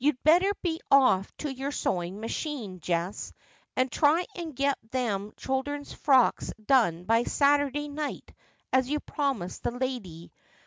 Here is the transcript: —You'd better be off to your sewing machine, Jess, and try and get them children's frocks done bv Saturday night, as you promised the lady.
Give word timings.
—You'd 0.03 0.17
better 0.23 0.51
be 0.63 0.81
off 0.89 1.31
to 1.37 1.53
your 1.53 1.69
sewing 1.69 2.19
machine, 2.21 2.79
Jess, 2.79 3.31
and 3.75 3.91
try 3.91 4.25
and 4.35 4.55
get 4.55 4.79
them 4.89 5.31
children's 5.37 5.93
frocks 5.93 6.51
done 6.65 7.05
bv 7.05 7.27
Saturday 7.29 7.87
night, 7.87 8.33
as 8.73 8.89
you 8.89 8.99
promised 8.99 9.61
the 9.61 9.69
lady. 9.69 10.31